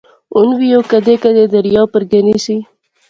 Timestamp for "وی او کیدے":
0.59-1.13